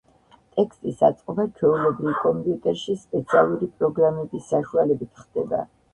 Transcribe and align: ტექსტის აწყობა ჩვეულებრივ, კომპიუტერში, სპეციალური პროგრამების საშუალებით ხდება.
ტექსტის 0.53 1.03
აწყობა 1.07 1.45
ჩვეულებრივ, 1.59 2.09
კომპიუტერში, 2.23 2.97
სპეციალური 3.05 3.69
პროგრამების 3.77 4.51
საშუალებით 4.55 5.15
ხდება. 5.25 5.63